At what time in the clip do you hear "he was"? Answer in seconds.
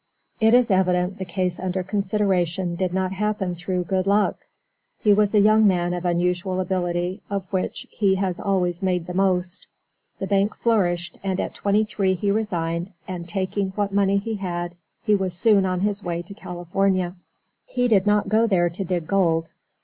4.97-5.35, 15.03-15.35